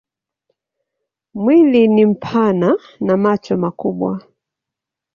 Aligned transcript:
Mwili 1.33 1.87
ni 1.93 2.03
mpana 2.05 2.69
na 3.05 3.13
macho 3.23 3.57
makubwa. 3.63 4.11